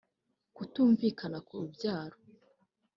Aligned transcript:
Kutumvikana 0.55 1.37
ku 1.47 1.53
rubyaro 1.61 2.17